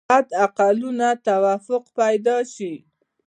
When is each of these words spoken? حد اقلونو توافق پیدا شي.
حد 0.09 0.29
اقلونو 0.45 1.09
توافق 1.27 1.83
پیدا 1.99 2.37
شي. 2.53 2.73